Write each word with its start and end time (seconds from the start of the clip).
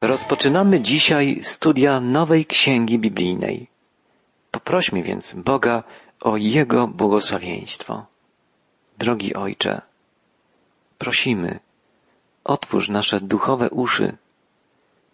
Rozpoczynamy 0.00 0.80
dzisiaj 0.80 1.40
studia 1.42 2.00
nowej 2.00 2.46
księgi 2.46 2.98
biblijnej. 2.98 3.66
Poprośmy 4.50 5.02
więc 5.02 5.34
Boga 5.34 5.82
o 6.20 6.36
Jego 6.36 6.88
błogosławieństwo. 6.88 8.06
Drogi 8.98 9.34
Ojcze, 9.34 9.82
prosimy, 10.98 11.60
otwórz 12.44 12.88
nasze 12.88 13.20
duchowe 13.20 13.70
uszy, 13.70 14.16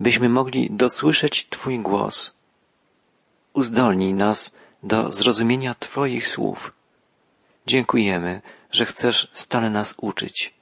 byśmy 0.00 0.28
mogli 0.28 0.70
dosłyszeć 0.70 1.46
Twój 1.50 1.78
głos. 1.78 2.36
Uzdolnij 3.52 4.14
nas 4.14 4.54
do 4.82 5.12
zrozumienia 5.12 5.74
Twoich 5.74 6.28
słów. 6.28 6.72
Dziękujemy, 7.66 8.42
że 8.70 8.86
chcesz 8.86 9.28
stale 9.32 9.70
nas 9.70 9.94
uczyć. 9.96 10.54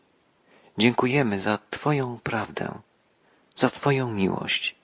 Dziękujemy 0.79 1.41
za 1.41 1.59
Twoją 1.71 2.19
prawdę 2.23 2.79
za 3.55 3.71
Twoją 3.71 4.11
miłość. 4.11 4.75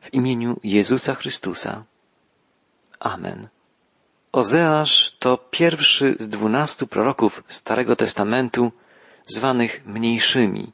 W 0.00 0.14
imieniu 0.14 0.60
Jezusa 0.64 1.14
Chrystusa. 1.14 1.84
Amen. 3.00 3.48
Ozeasz 4.32 5.16
to 5.18 5.38
pierwszy 5.50 6.14
z 6.18 6.28
dwunastu 6.28 6.86
proroków 6.86 7.44
Starego 7.48 7.96
Testamentu 7.96 8.72
zwanych 9.26 9.86
mniejszymi. 9.86 10.72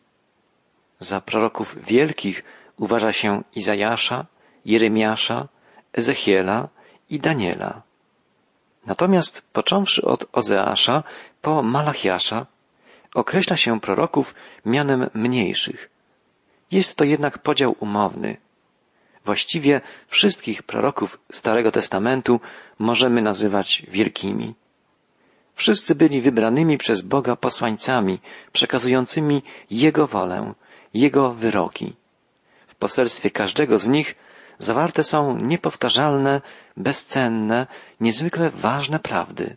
Za 1.00 1.20
proroków 1.20 1.84
wielkich 1.84 2.44
uważa 2.76 3.12
się 3.12 3.42
Izajasza, 3.54 4.26
Jeremiasza, 4.64 5.48
Ezechiela 5.92 6.68
i 7.10 7.20
Daniela. 7.20 7.82
Natomiast 8.86 9.48
począwszy 9.52 10.02
od 10.02 10.26
Ozeasza 10.32 11.02
po 11.42 11.62
Malachiasza 11.62 12.46
określa 13.14 13.56
się 13.56 13.80
proroków 13.80 14.34
mianem 14.66 15.10
mniejszych. 15.14 15.91
Jest 16.72 16.96
to 16.96 17.04
jednak 17.04 17.38
podział 17.38 17.76
umowny. 17.80 18.36
Właściwie 19.24 19.80
wszystkich 20.08 20.62
proroków 20.62 21.20
Starego 21.32 21.70
Testamentu 21.70 22.40
możemy 22.78 23.22
nazywać 23.22 23.82
wielkimi. 23.88 24.54
Wszyscy 25.54 25.94
byli 25.94 26.20
wybranymi 26.20 26.78
przez 26.78 27.02
Boga 27.02 27.36
posłańcami, 27.36 28.20
przekazującymi 28.52 29.42
Jego 29.70 30.06
wolę, 30.06 30.54
Jego 30.94 31.32
wyroki. 31.34 31.92
W 32.66 32.74
poselstwie 32.74 33.30
każdego 33.30 33.78
z 33.78 33.88
nich 33.88 34.14
zawarte 34.58 35.04
są 35.04 35.36
niepowtarzalne, 35.36 36.40
bezcenne, 36.76 37.66
niezwykle 38.00 38.50
ważne 38.50 38.98
prawdy. 38.98 39.56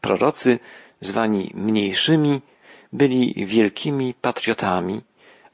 Prorocy, 0.00 0.58
zwani 1.00 1.52
mniejszymi, 1.54 2.40
byli 2.92 3.46
wielkimi 3.46 4.14
patriotami, 4.20 5.02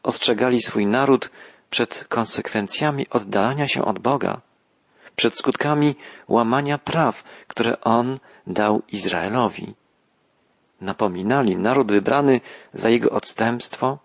ostrzegali 0.02 0.62
swój 0.62 0.86
naród 0.86 1.30
przed 1.70 2.04
konsekwencjami 2.08 3.06
oddalania 3.10 3.66
się 3.66 3.84
od 3.84 3.98
Boga, 3.98 4.40
przed 5.16 5.38
skutkami 5.38 5.96
łamania 6.28 6.78
praw, 6.78 7.24
które 7.48 7.80
On 7.80 8.18
dał 8.46 8.82
Izraelowi. 8.88 9.74
Napominali 10.80 11.56
naród 11.56 11.92
wybrany 11.92 12.40
za 12.72 12.88
jego 12.90 13.10
odstępstwo, 13.10 13.98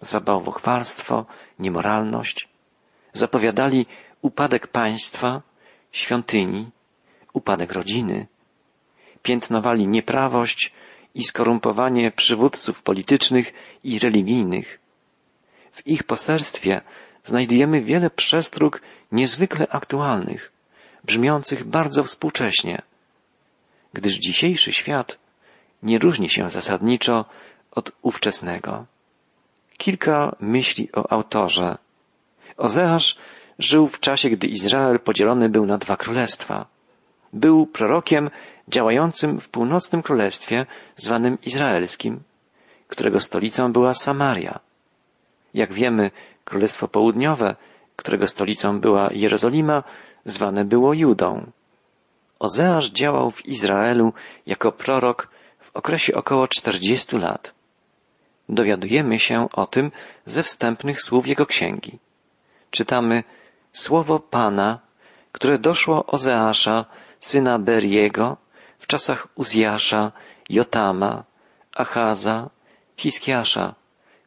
za 0.00 0.20
bałwochwalstwo, 0.20 1.26
niemoralność. 1.58 2.48
Zapowiadali 3.12 3.86
upadek 4.22 4.66
państwa, 4.66 5.42
świątyni, 5.92 6.70
upadek 7.32 7.72
rodziny. 7.72 8.26
Piętnowali 9.22 9.88
nieprawość 9.88 10.72
i 11.14 11.22
skorumpowanie 11.22 12.10
przywódców 12.10 12.82
politycznych 12.82 13.52
i 13.84 13.98
religijnych 13.98 14.83
w 15.74 15.86
ich 15.86 16.02
poselstwie 16.04 16.80
znajdujemy 17.24 17.82
wiele 17.82 18.10
przestróg 18.10 18.80
niezwykle 19.12 19.66
aktualnych, 19.70 20.52
brzmiących 21.04 21.64
bardzo 21.64 22.04
współcześnie, 22.04 22.82
gdyż 23.92 24.14
dzisiejszy 24.14 24.72
świat 24.72 25.18
nie 25.82 25.98
różni 25.98 26.28
się 26.28 26.50
zasadniczo 26.50 27.24
od 27.70 27.92
ówczesnego. 28.02 28.86
Kilka 29.76 30.36
myśli 30.40 30.88
o 30.92 31.12
autorze. 31.12 31.78
Ozeasz 32.56 33.18
żył 33.58 33.88
w 33.88 34.00
czasie, 34.00 34.30
gdy 34.30 34.46
Izrael 34.48 35.00
podzielony 35.00 35.48
był 35.48 35.66
na 35.66 35.78
dwa 35.78 35.96
królestwa. 35.96 36.66
Był 37.32 37.66
prorokiem 37.66 38.30
działającym 38.68 39.40
w 39.40 39.48
północnym 39.48 40.02
królestwie 40.02 40.66
zwanym 40.96 41.38
izraelskim, 41.42 42.22
którego 42.88 43.20
stolicą 43.20 43.72
była 43.72 43.94
Samaria. 43.94 44.60
Jak 45.54 45.72
wiemy, 45.72 46.10
Królestwo 46.44 46.88
Południowe, 46.88 47.56
którego 47.96 48.26
stolicą 48.26 48.80
była 48.80 49.08
Jerozolima, 49.12 49.82
zwane 50.24 50.64
było 50.64 50.94
Judą. 50.94 51.50
Ozeasz 52.38 52.90
działał 52.90 53.30
w 53.30 53.46
Izraelu 53.46 54.12
jako 54.46 54.72
prorok 54.72 55.28
w 55.60 55.76
okresie 55.76 56.14
około 56.14 56.48
40 56.48 57.16
lat. 57.16 57.54
Dowiadujemy 58.48 59.18
się 59.18 59.48
o 59.52 59.66
tym 59.66 59.90
ze 60.24 60.42
wstępnych 60.42 61.02
słów 61.02 61.26
jego 61.26 61.46
księgi. 61.46 61.98
Czytamy 62.70 63.24
słowo 63.72 64.20
Pana, 64.20 64.78
które 65.32 65.58
doszło 65.58 66.06
Ozeasza, 66.06 66.84
syna 67.20 67.58
Beriego, 67.58 68.36
w 68.78 68.86
czasach 68.86 69.28
Uzjasza, 69.34 70.12
Jotama, 70.48 71.24
Achaza, 71.76 72.50
Hiskiasza, 72.96 73.74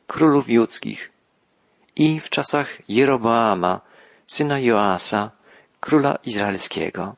królów 0.08 0.50
judzkich, 0.50 1.12
i 1.98 2.20
w 2.20 2.30
czasach 2.30 2.90
Jeroboama, 2.90 3.82
syna 4.28 4.60
Joasa, 4.60 5.32
króla 5.80 6.18
izraelskiego. 6.26 7.16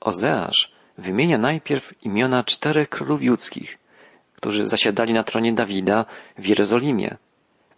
Ozeasz 0.00 0.72
wymienia 0.98 1.38
najpierw 1.38 2.04
imiona 2.04 2.44
czterech 2.44 2.88
królów 2.88 3.22
judzkich, 3.22 3.78
którzy 4.36 4.66
zasiadali 4.66 5.12
na 5.12 5.24
tronie 5.24 5.52
Dawida 5.54 6.04
w 6.38 6.46
Jerozolimie, 6.46 7.16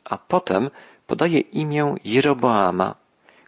a 0.05 0.19
potem 0.19 0.71
podaje 1.07 1.41
imię 1.41 1.95
Jeroboama, 2.05 2.95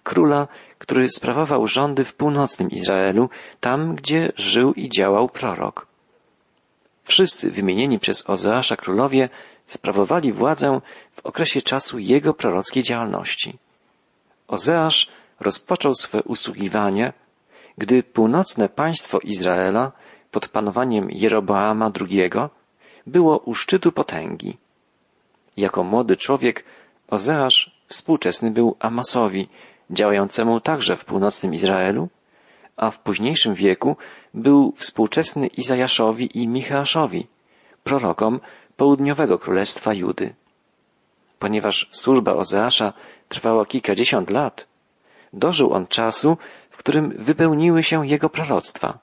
króla, 0.03 0.49
który 0.79 1.09
sprawował 1.09 1.67
rządy 1.67 2.05
w 2.05 2.15
północnym 2.15 2.71
Izraelu, 2.71 3.31
tam 3.61 3.95
gdzie 3.95 4.33
żył 4.37 4.73
i 4.73 4.89
działał 4.89 5.29
prorok. 5.29 5.87
Wszyscy 7.05 7.51
wymienieni 7.51 7.99
przez 7.99 8.31
Ozeasza 8.31 8.77
królowie 8.77 9.29
sprawowali 9.67 10.33
władzę 10.33 10.81
w 11.13 11.27
okresie 11.27 11.63
czasu 11.63 11.99
jego 11.99 12.35
prorockiej 12.35 12.83
działalności. 12.83 13.59
Ozeasz 14.49 15.11
rozpoczął 15.41 15.95
swe 15.95 16.23
usługiwanie, 16.23 17.13
gdy 17.79 18.03
północne 18.03 18.69
państwo 18.69 19.19
Izraela 19.19 19.93
pod 20.31 20.49
panowaniem 20.49 21.11
Jeroboama 21.11 21.91
II 22.01 22.31
było 23.07 23.39
u 23.39 23.55
szczytu 23.55 23.93
potęgi. 23.93 24.57
Jako 25.57 25.85
młody 25.85 26.17
człowiek 26.17 26.65
Ozeasz 27.09 27.71
współczesny 27.89 28.51
był 28.51 28.77
Amasowi, 28.79 29.49
działającemu 29.91 30.61
także 30.61 30.97
w 30.97 31.05
północnym 31.05 31.55
Izraelu, 31.55 32.09
a 32.77 32.91
w 32.91 32.99
późniejszym 32.99 33.55
wieku 33.55 33.97
był 34.35 34.73
współczesny 34.77 35.47
Izajaszowi 35.47 36.39
i 36.39 36.49
Micheaszowi, 36.49 37.27
prorokom 37.85 38.41
południowego 38.77 39.39
królestwa 39.39 39.95
Judy. 39.95 40.35
Ponieważ 41.39 41.89
służba 41.91 42.35
Ozeasza 42.35 42.93
trwała 43.29 43.67
kilkadziesiąt 43.67 44.31
lat, 44.31 44.69
dożył 45.33 45.73
on 45.73 45.87
czasu, 45.87 46.37
w 46.71 46.77
którym 46.77 47.15
wypełniły 47.19 47.83
się 47.83 48.07
jego 48.07 48.29
proroctwa, 48.29 48.99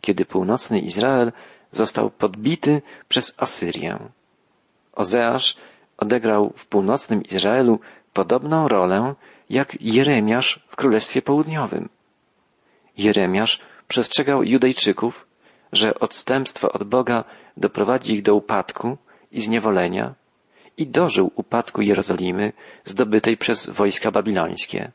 kiedy 0.00 0.24
północny 0.24 0.78
Izrael 0.78 1.32
został 1.70 2.10
podbity 2.10 2.82
przez 3.08 3.34
Asyrię. 3.36 3.98
Ozeasz 4.92 5.56
odegrał 5.96 6.52
w 6.56 6.66
północnym 6.66 7.22
Izraelu 7.22 7.80
podobną 8.12 8.68
rolę 8.68 9.14
jak 9.50 9.82
Jeremiasz 9.82 10.60
w 10.68 10.76
Królestwie 10.76 11.22
Południowym. 11.22 11.88
Jeremiasz 12.98 13.60
przestrzegał 13.88 14.42
Judejczyków, 14.42 15.26
że 15.72 15.98
odstępstwo 16.00 16.72
od 16.72 16.84
Boga 16.84 17.24
doprowadzi 17.56 18.14
ich 18.14 18.22
do 18.22 18.34
upadku 18.34 18.96
i 19.32 19.40
zniewolenia 19.40 20.14
i 20.76 20.86
dożył 20.86 21.32
upadku 21.34 21.82
Jerozolimy 21.82 22.52
zdobytej 22.84 23.36
przez 23.36 23.70
wojska 23.70 24.10
babilońskie. 24.10 24.92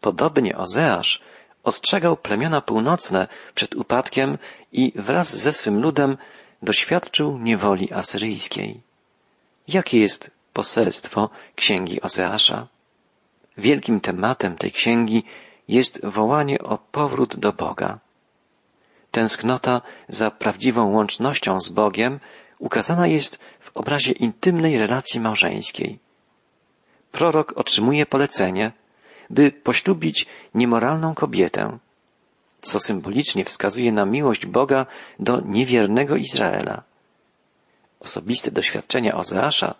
Podobnie 0.00 0.56
Ozeasz 0.56 1.22
ostrzegał 1.64 2.16
plemiona 2.16 2.60
północne 2.60 3.28
przed 3.54 3.74
upadkiem 3.74 4.38
i 4.72 4.92
wraz 4.96 5.36
ze 5.36 5.52
swym 5.52 5.80
ludem 5.80 6.16
doświadczył 6.62 7.38
niewoli 7.38 7.92
asyryjskiej. 7.92 8.80
Jakie 9.68 9.98
jest 10.00 10.30
poselstwo 10.52 11.30
księgi 11.54 12.02
Ozeasza? 12.02 12.66
Wielkim 13.58 14.00
tematem 14.00 14.56
tej 14.56 14.72
księgi 14.72 15.24
jest 15.68 16.06
wołanie 16.06 16.58
o 16.58 16.78
powrót 16.78 17.36
do 17.36 17.52
Boga. 17.52 17.98
Tęsknota 19.12 19.80
za 20.08 20.30
prawdziwą 20.30 20.92
łącznością 20.92 21.60
z 21.60 21.68
Bogiem 21.68 22.20
ukazana 22.58 23.06
jest 23.06 23.40
w 23.60 23.76
obrazie 23.76 24.12
intymnej 24.12 24.78
relacji 24.78 25.20
małżeńskiej. 25.20 25.98
prorok 27.12 27.52
otrzymuje 27.56 28.06
polecenie, 28.06 28.72
by 29.30 29.50
poślubić 29.50 30.26
niemoralną 30.54 31.14
kobietę, 31.14 31.78
co 32.62 32.80
symbolicznie 32.80 33.44
wskazuje 33.44 33.92
na 33.92 34.04
miłość 34.04 34.46
Boga 34.46 34.86
do 35.18 35.40
niewiernego 35.40 36.16
Izraela. 36.16 36.82
Osobiste 38.00 38.50
doświadczenia 38.50 39.14
Ozeasza 39.14 39.74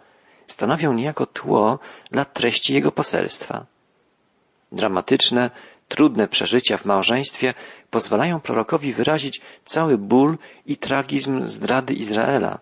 stanowią 0.47 0.93
niejako 0.93 1.27
tło 1.27 1.79
dla 2.11 2.25
treści 2.25 2.75
jego 2.75 2.93
poselstwa. 2.93 3.67
Dramatyczne, 4.73 5.51
trudne 5.93 6.29
przeżycia 6.29 6.77
w 6.77 6.85
małżeństwie 6.85 7.55
pozwalają 7.91 8.41
prorokowi 8.41 8.93
wyrazić 8.93 9.41
cały 9.65 9.99
ból 9.99 10.39
i 10.67 10.77
tragizm 10.77 11.47
zdrady 11.47 11.95
Izraela, 11.95 12.59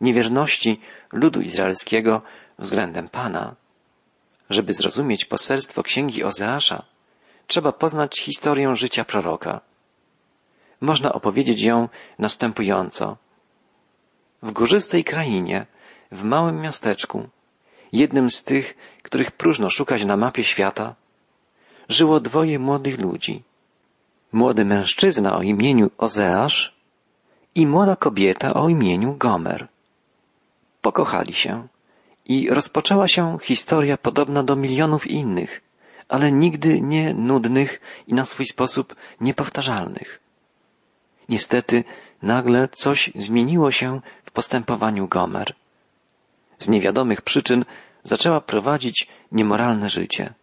niewierności 0.00 0.80
ludu 1.12 1.40
izraelskiego 1.40 2.22
względem 2.58 3.08
Pana. 3.08 3.54
Żeby 4.50 4.72
zrozumieć 4.74 5.24
poselstwo 5.24 5.82
księgi 5.82 6.24
Ozeasza, 6.24 6.82
trzeba 7.46 7.72
poznać 7.72 8.20
historię 8.20 8.74
życia 8.74 9.04
proroka. 9.04 9.60
Można 10.80 11.12
opowiedzieć 11.12 11.62
ją 11.62 11.88
następująco. 12.18 13.16
W 14.42 14.50
górzystej 14.52 15.04
krainie, 15.04 15.66
w 16.12 16.24
małym 16.24 16.60
miasteczku, 16.60 17.28
jednym 17.92 18.30
z 18.30 18.44
tych, 18.44 18.76
których 19.02 19.30
próżno 19.30 19.70
szukać 19.70 20.04
na 20.04 20.16
mapie 20.16 20.44
świata, 20.44 20.94
żyło 21.88 22.20
dwoje 22.20 22.58
młodych 22.58 22.98
ludzi. 22.98 23.42
Młody 24.32 24.64
mężczyzna 24.64 25.36
o 25.36 25.42
imieniu 25.42 25.90
Ozeasz 25.98 26.74
i 27.54 27.66
młoda 27.66 27.96
kobieta 27.96 28.54
o 28.54 28.68
imieniu 28.68 29.14
Gomer. 29.14 29.68
Pokochali 30.82 31.32
się 31.32 31.68
i 32.24 32.50
rozpoczęła 32.50 33.08
się 33.08 33.38
historia 33.42 33.96
podobna 33.96 34.42
do 34.42 34.56
milionów 34.56 35.06
innych, 35.06 35.62
ale 36.08 36.32
nigdy 36.32 36.80
nie 36.80 37.14
nudnych 37.14 37.80
i 38.06 38.14
na 38.14 38.24
swój 38.24 38.46
sposób 38.46 38.94
niepowtarzalnych. 39.20 40.20
Niestety 41.28 41.84
nagle 42.22 42.68
coś 42.68 43.10
zmieniło 43.14 43.70
się 43.70 44.00
w 44.24 44.30
postępowaniu 44.30 45.08
Gomer. 45.08 45.54
Z 46.58 46.68
niewiadomych 46.68 47.22
przyczyn 47.22 47.64
zaczęła 48.04 48.40
prowadzić 48.40 49.08
niemoralne 49.32 49.88
życie. 49.88 50.34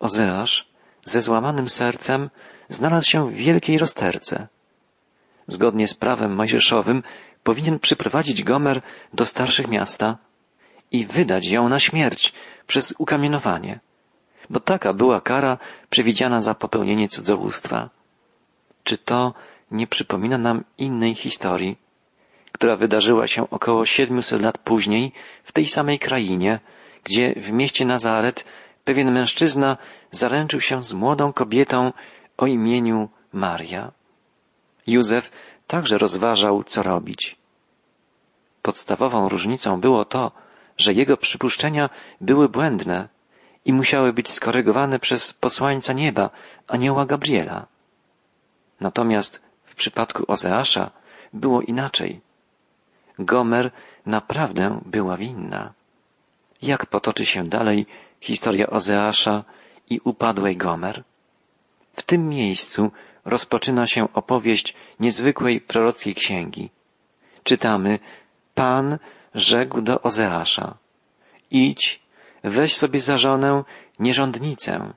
Ozeasz 0.00 0.68
ze 1.04 1.22
złamanym 1.22 1.68
sercem 1.68 2.30
znalazł 2.68 3.10
się 3.10 3.30
w 3.30 3.34
wielkiej 3.34 3.78
rozterce. 3.78 4.48
Zgodnie 5.46 5.88
z 5.88 5.94
prawem 5.94 6.34
mojżeszowym 6.34 7.02
powinien 7.42 7.78
przyprowadzić 7.78 8.42
Gomer 8.42 8.82
do 9.14 9.24
starszych 9.24 9.68
miasta 9.68 10.18
i 10.92 11.06
wydać 11.06 11.46
ją 11.46 11.68
na 11.68 11.78
śmierć 11.78 12.32
przez 12.66 12.94
ukamienowanie, 12.98 13.80
bo 14.50 14.60
taka 14.60 14.92
była 14.92 15.20
kara 15.20 15.58
przewidziana 15.90 16.40
za 16.40 16.54
popełnienie 16.54 17.08
cudzołóstwa. 17.08 17.90
Czy 18.84 18.98
to 18.98 19.34
nie 19.70 19.86
przypomina 19.86 20.38
nam 20.38 20.64
innej 20.78 21.14
historii, 21.14 21.78
która 22.52 22.76
wydarzyła 22.76 23.26
się 23.26 23.50
około 23.50 23.86
700 23.86 24.42
lat 24.42 24.58
później 24.58 25.12
w 25.44 25.52
tej 25.52 25.66
samej 25.66 25.98
krainie, 25.98 26.60
gdzie 27.04 27.34
w 27.36 27.52
mieście 27.52 27.84
Nazaret 27.84 28.44
pewien 28.88 29.12
mężczyzna 29.12 29.76
zaręczył 30.10 30.60
się 30.60 30.82
z 30.82 30.92
młodą 30.92 31.32
kobietą 31.32 31.92
o 32.36 32.46
imieniu 32.46 33.08
Maria. 33.32 33.92
Józef 34.86 35.30
także 35.66 35.98
rozważał, 35.98 36.64
co 36.64 36.82
robić. 36.82 37.36
Podstawową 38.62 39.28
różnicą 39.28 39.80
było 39.80 40.04
to, 40.04 40.32
że 40.78 40.92
jego 40.92 41.16
przypuszczenia 41.16 41.90
były 42.20 42.48
błędne 42.48 43.08
i 43.64 43.72
musiały 43.72 44.12
być 44.12 44.30
skorygowane 44.30 44.98
przez 44.98 45.32
posłańca 45.32 45.92
nieba, 45.92 46.30
anioła 46.68 47.06
Gabriela. 47.06 47.66
Natomiast 48.80 49.42
w 49.64 49.74
przypadku 49.74 50.24
Ozeasza 50.28 50.90
było 51.32 51.62
inaczej. 51.62 52.20
Gomer 53.18 53.70
naprawdę 54.06 54.80
była 54.86 55.16
winna. 55.16 55.72
Jak 56.62 56.86
potoczy 56.86 57.26
się 57.26 57.44
dalej 57.44 57.86
historia 58.20 58.66
Ozeasza 58.70 59.44
i 59.90 60.00
upadłej 60.04 60.56
Gomer? 60.56 61.04
W 61.92 62.02
tym 62.02 62.28
miejscu 62.28 62.90
rozpoczyna 63.24 63.86
się 63.86 64.12
opowieść 64.12 64.74
niezwykłej 65.00 65.60
prorockiej 65.60 66.14
księgi. 66.14 66.70
Czytamy, 67.42 67.98
Pan 68.54 68.98
rzekł 69.34 69.80
do 69.80 70.02
Ozeasza, 70.02 70.76
idź, 71.50 72.00
weź 72.44 72.76
sobie 72.76 73.00
za 73.00 73.18
żonę 73.18 73.64
nierządnicę 73.98 74.92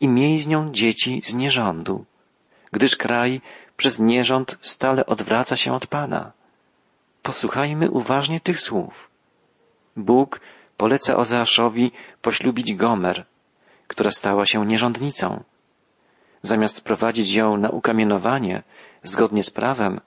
i 0.00 0.08
miej 0.08 0.38
z 0.38 0.46
nią 0.46 0.72
dzieci 0.72 1.20
z 1.24 1.34
nierządu, 1.34 2.04
gdyż 2.72 2.96
kraj 2.96 3.40
przez 3.76 4.00
nierząd 4.00 4.58
stale 4.60 5.06
odwraca 5.06 5.56
się 5.56 5.72
od 5.72 5.86
Pana. 5.86 6.32
Posłuchajmy 7.22 7.90
uważnie 7.90 8.40
tych 8.40 8.60
słów. 8.60 9.10
Bóg 9.96 10.40
poleca 10.80 11.16
Ozeaszowi 11.16 11.92
poślubić 12.22 12.74
Gomer, 12.74 13.24
która 13.86 14.10
stała 14.10 14.44
się 14.46 14.66
nierządnicą. 14.66 15.44
Zamiast 16.42 16.80
prowadzić 16.80 17.34
ją 17.34 17.56
na 17.56 17.68
ukamienowanie, 17.70 18.62
zgodnie 19.02 19.42
z 19.42 19.50
prawem, 19.50 20.00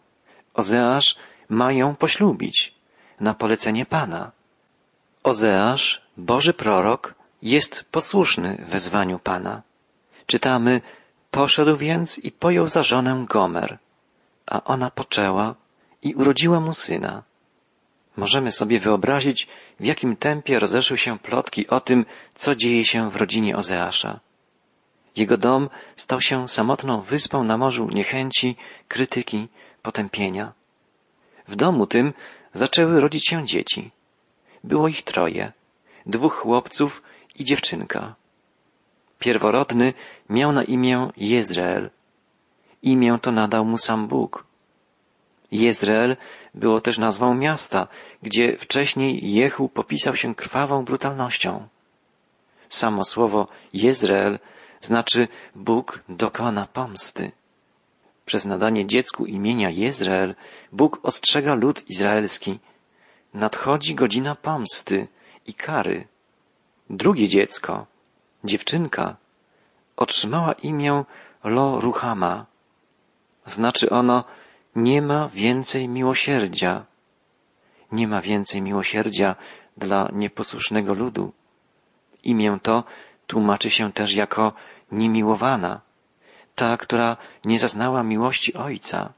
Ozeasz 0.53 1.15
ma 1.49 1.71
ją 1.71 1.95
poślubić 1.95 2.73
na 3.19 3.33
polecenie 3.33 3.85
Pana. 3.85 4.31
Ozeasz, 5.23 6.01
Boży 6.17 6.53
prorok, 6.53 7.15
jest 7.41 7.85
posłuszny 7.91 8.65
wezwaniu 8.69 9.19
Pana. 9.19 9.61
Czytamy, 10.25 10.81
poszedł 11.31 11.77
więc 11.77 12.19
i 12.19 12.31
pojął 12.31 12.67
za 12.67 12.83
żonę 12.83 13.25
Gomer, 13.29 13.77
a 14.45 14.63
ona 14.63 14.91
poczęła 14.91 15.55
i 16.01 16.15
urodziła 16.15 16.59
mu 16.59 16.73
syna. 16.73 17.23
Możemy 18.17 18.51
sobie 18.51 18.79
wyobrazić, 18.79 19.47
w 19.79 19.85
jakim 19.85 20.15
tempie 20.15 20.59
rozeszły 20.59 20.97
się 20.97 21.19
plotki 21.19 21.67
o 21.67 21.79
tym, 21.79 22.05
co 22.35 22.55
dzieje 22.55 22.85
się 22.85 23.09
w 23.11 23.15
rodzinie 23.15 23.57
Ozeasza. 23.57 24.19
Jego 25.15 25.37
dom 25.37 25.69
stał 25.95 26.21
się 26.21 26.47
samotną 26.47 27.01
wyspą 27.01 27.43
na 27.43 27.57
morzu 27.57 27.87
niechęci, 27.93 28.55
krytyki, 28.87 29.47
potępienia. 29.81 30.53
W 31.47 31.55
domu 31.55 31.87
tym 31.87 32.13
zaczęły 32.53 33.01
rodzić 33.01 33.27
się 33.27 33.45
dzieci. 33.45 33.91
Było 34.63 34.87
ich 34.87 35.01
troje, 35.01 35.51
dwóch 36.05 36.35
chłopców 36.35 37.01
i 37.35 37.43
dziewczynka. 37.43 38.15
Pierworodny 39.19 39.93
miał 40.29 40.51
na 40.51 40.63
imię 40.63 41.09
Jezreel. 41.17 41.89
Imię 42.81 43.17
to 43.21 43.31
nadał 43.31 43.65
mu 43.65 43.77
sam 43.77 44.07
Bóg. 44.07 44.45
Jezreel 45.53 46.17
było 46.53 46.81
też 46.81 46.97
nazwą 46.97 47.33
miasta, 47.33 47.87
gdzie 48.21 48.57
wcześniej 48.57 49.33
Jehu 49.33 49.69
popisał 49.69 50.15
się 50.15 50.35
krwawą 50.35 50.85
brutalnością. 50.85 51.67
Samo 52.69 53.03
słowo 53.03 53.47
Jezreel 53.73 54.39
znaczy 54.81 55.27
Bóg 55.55 56.03
dokona 56.09 56.67
pomsty. 56.73 57.31
Przez 58.25 58.45
nadanie 58.45 58.87
dziecku 58.87 59.25
imienia 59.25 59.69
Jezreel 59.69 60.35
Bóg 60.71 60.99
ostrzega 61.03 61.53
lud 61.55 61.89
izraelski. 61.89 62.59
Nadchodzi 63.33 63.95
godzina 63.95 64.35
pomsty 64.35 65.07
i 65.47 65.53
kary. 65.53 66.07
Drugie 66.89 67.27
dziecko, 67.27 67.85
dziewczynka, 68.43 69.15
otrzymała 69.97 70.53
imię 70.53 71.03
Lo 71.43 71.79
Ruhama. 71.79 72.45
Znaczy 73.45 73.89
ono 73.89 74.23
nie 74.75 75.01
ma 75.01 75.29
więcej 75.29 75.89
miłosierdzia. 75.89 76.85
Nie 77.91 78.07
ma 78.07 78.21
więcej 78.21 78.61
miłosierdzia 78.61 79.35
dla 79.77 80.09
nieposłusznego 80.13 80.93
ludu. 80.93 81.33
Imię 82.23 82.57
to 82.61 82.83
tłumaczy 83.27 83.69
się 83.69 83.91
też 83.91 84.13
jako 84.15 84.53
niemiłowana, 84.91 85.81
ta, 86.55 86.77
która 86.77 87.17
nie 87.45 87.59
zaznała 87.59 88.03
miłości 88.03 88.53
Ojca. 88.53 89.13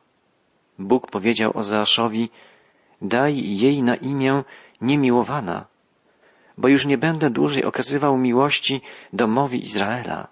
Bóg 0.79 1.11
powiedział 1.11 1.51
Ozeaszowi, 1.57 2.29
daj 3.01 3.57
jej 3.57 3.83
na 3.83 3.95
imię 3.95 4.43
niemiłowana, 4.81 5.65
bo 6.57 6.67
już 6.67 6.85
nie 6.85 6.97
będę 6.97 7.29
dłużej 7.29 7.63
okazywał 7.63 8.17
miłości 8.17 8.81
domowi 9.13 9.63
Izraela. 9.63 10.27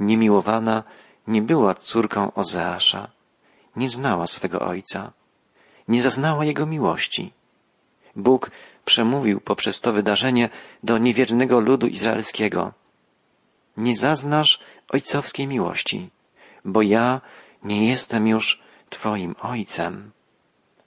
Niemiłowana 0.00 0.82
nie 1.26 1.42
była 1.42 1.74
córką 1.74 2.34
Ozeasza, 2.34 3.10
nie 3.76 3.88
znała 3.88 4.26
swego 4.26 4.60
ojca, 4.60 5.12
nie 5.88 6.02
zaznała 6.02 6.44
jego 6.44 6.66
miłości. 6.66 7.32
Bóg 8.16 8.50
przemówił 8.84 9.40
poprzez 9.40 9.80
to 9.80 9.92
wydarzenie 9.92 10.48
do 10.82 10.98
niewiernego 10.98 11.60
ludu 11.60 11.86
izraelskiego. 11.86 12.72
Nie 13.76 13.94
zaznasz 13.94 14.60
ojcowskiej 14.88 15.46
miłości, 15.46 16.10
bo 16.64 16.82
ja 16.82 17.20
nie 17.62 17.88
jestem 17.88 18.28
już 18.28 18.60
Twoim 18.90 19.34
ojcem. 19.40 20.10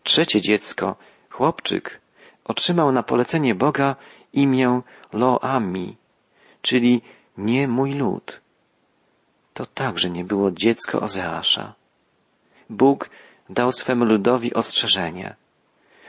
Trzecie 0.04 0.42
dziecko, 0.42 0.96
chłopczyk, 1.30 2.02
otrzymał 2.44 2.92
na 2.92 3.04
polecenie 3.04 3.56
Boga 3.56 3.96
imię 4.34 4.82
Loami, 5.14 5.98
czyli 6.62 7.02
nie 7.38 7.68
mój 7.68 7.94
lud. 7.94 8.42
To 9.54 9.66
także 9.66 10.10
nie 10.10 10.26
było 10.26 10.52
dziecko 10.52 11.02
Ozeasza. 11.02 11.74
Bóg 12.70 13.10
dał 13.50 13.72
swemu 13.72 14.06
ludowi 14.06 14.54
ostrzeżenie. 14.54 15.36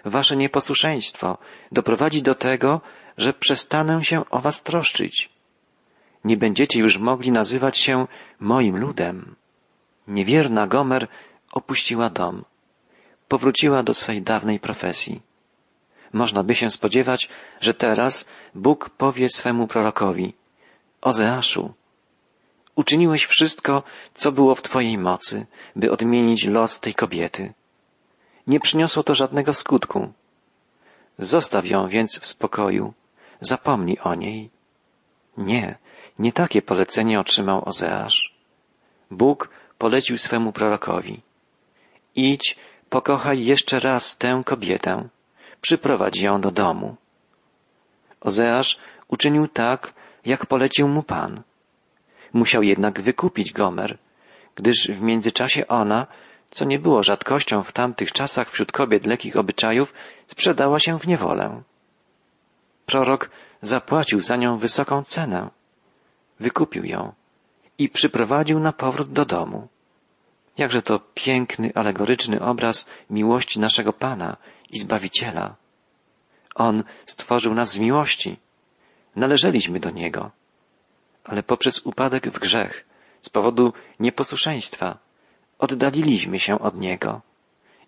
Wasze 0.05 0.37
nieposłuszeństwo 0.37 1.39
doprowadzi 1.73 2.23
do 2.23 2.35
tego, 2.35 2.81
że 3.19 3.33
przestanę 3.33 4.05
się 4.05 4.31
o 4.31 4.39
was 4.41 4.63
troszczyć. 4.63 5.31
Nie 6.25 6.37
będziecie 6.37 6.81
już 6.81 6.99
mogli 6.99 7.33
nazywać 7.33 7.79
się 7.79 8.07
moim 8.41 8.77
ludem. 8.77 9.35
Niewierna 10.09 10.67
Gomer 10.67 11.09
opuściła 11.53 12.11
dom. 12.11 12.45
Powróciła 13.29 13.83
do 13.83 13.95
swej 13.95 14.23
dawnej 14.23 14.61
profesji. 14.61 15.21
Można 16.13 16.43
by 16.45 16.55
się 16.55 16.71
spodziewać, 16.71 17.29
że 17.61 17.75
teraz 17.75 18.29
Bóg 18.55 18.91
powie 18.91 19.29
swemu 19.29 19.67
prorokowi 19.67 20.35
Ozeaszu, 21.01 21.75
uczyniłeś 22.75 23.25
wszystko, 23.25 23.83
co 24.15 24.33
było 24.33 24.55
w 24.55 24.63
Twojej 24.63 24.99
mocy, 24.99 25.47
by 25.77 25.91
odmienić 25.91 26.47
los 26.47 26.81
tej 26.81 26.95
kobiety. 26.95 27.53
Nie 28.47 28.61
przyniosło 28.61 29.03
to 29.03 29.15
żadnego 29.15 29.53
skutku. 29.53 30.13
Zostaw 31.19 31.67
ją 31.67 31.89
więc 31.89 32.19
w 32.19 32.27
spokoju, 32.27 32.93
zapomnij 33.41 33.99
o 34.03 34.15
niej. 34.15 34.51
Nie, 35.37 35.79
nie 36.19 36.33
takie 36.33 36.63
polecenie 36.63 37.21
otrzymał 37.21 37.63
Ozeasz. 37.69 38.35
Bóg 39.11 39.49
polecił 39.79 40.19
swemu 40.19 40.53
prorokowi. 40.53 41.21
Idź, 42.17 42.57
pokochaj 42.91 43.45
jeszcze 43.45 43.81
raz 43.81 44.17
tę 44.17 44.43
kobietę, 44.47 45.09
przyprowadź 45.61 46.23
ją 46.23 46.41
do 46.41 46.51
domu. 46.51 46.97
Ozeasz 48.21 48.79
uczynił 49.09 49.49
tak, 49.49 49.95
jak 50.25 50.47
polecił 50.47 50.89
mu 50.89 51.03
Pan. 51.03 51.43
Musiał 52.35 52.63
jednak 52.63 53.01
wykupić 53.01 53.53
Gomer, 53.53 53.99
gdyż 54.55 54.89
w 54.89 55.03
międzyczasie 55.03 55.69
ona, 55.69 56.07
co 56.51 56.65
nie 56.65 56.79
było 56.79 57.03
rzadkością 57.03 57.63
w 57.63 57.73
tamtych 57.73 58.13
czasach 58.13 58.51
wśród 58.51 58.73
kobiet 58.73 59.07
lekkich 59.07 59.37
obyczajów, 59.37 59.95
sprzedała 60.27 60.79
się 60.79 60.99
w 60.99 61.07
niewolę. 61.07 61.63
Prorok 62.87 63.31
zapłacił 63.63 64.21
za 64.21 64.37
nią 64.37 64.57
wysoką 64.57 65.03
cenę. 65.03 65.51
Wykupił 66.41 66.85
ją 66.85 67.13
i 67.79 67.89
przyprowadził 67.89 68.61
na 68.61 68.73
powrót 68.73 69.13
do 69.13 69.25
domu. 69.25 69.69
Jakże 70.59 70.83
to 70.83 71.01
piękny, 71.15 71.73
alegoryczny 71.75 72.41
obraz 72.41 72.89
miłości 73.11 73.61
naszego 73.61 73.93
Pana 73.93 74.37
i 74.71 74.79
Zbawiciela. 74.79 75.55
On 76.55 76.85
stworzył 77.07 77.55
nas 77.55 77.73
z 77.73 77.79
miłości. 77.79 78.37
Należeliśmy 79.17 79.81
do 79.81 79.91
Niego. 79.91 80.31
Ale 81.25 81.43
poprzez 81.43 81.87
upadek 81.87 82.31
w 82.31 82.39
grzech, 82.39 82.85
z 83.23 83.29
powodu 83.29 83.73
nieposłuszeństwa, 84.01 84.99
oddaliliśmy 85.59 86.39
się 86.39 86.59
od 86.59 86.77
Niego. 86.77 87.21